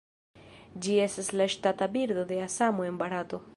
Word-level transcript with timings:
Ĝi 0.85 0.95
estas 1.03 1.29
la 1.41 1.47
ŝtata 1.57 1.89
birdo 1.99 2.27
de 2.35 2.43
Asamo 2.49 2.91
en 2.91 3.01
Barato. 3.05 3.45